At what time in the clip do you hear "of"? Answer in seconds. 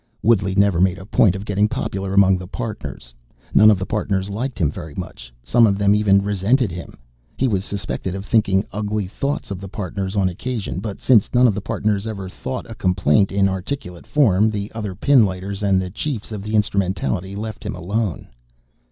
1.35-1.45, 3.69-3.77, 5.67-5.77, 8.15-8.25, 9.51-9.61, 11.47-11.53, 16.31-16.41